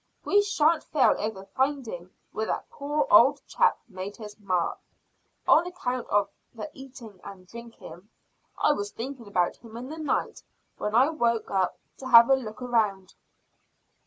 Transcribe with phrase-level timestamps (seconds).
[0.25, 4.79] We shan't fail over finding where that poor old chap made his map,
[5.47, 8.09] on account of the eating and drinking.
[8.57, 10.41] I was thinking about him in the night
[10.79, 13.13] when I woke up to have a look round."